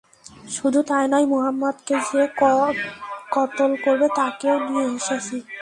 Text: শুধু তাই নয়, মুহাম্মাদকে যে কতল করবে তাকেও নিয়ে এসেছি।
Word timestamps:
শুধু 0.55 0.79
তাই 0.89 1.05
নয়, 1.11 1.27
মুহাম্মাদকে 1.31 1.95
যে 2.09 2.23
কতল 3.35 3.71
করবে 3.83 4.07
তাকেও 4.17 4.55
নিয়ে 4.65 4.85
এসেছি। 4.97 5.35